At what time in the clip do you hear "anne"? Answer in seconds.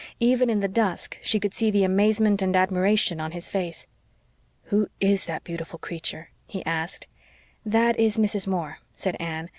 9.19-9.47